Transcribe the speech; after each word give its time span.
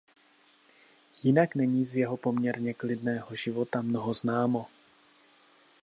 Jinak 1.23 1.55
není 1.55 1.85
z 1.85 1.95
jeho 1.95 2.17
poměrně 2.17 2.73
klidného 2.73 3.35
života 3.35 3.81
mnoho 3.81 4.13
známo. 4.13 4.67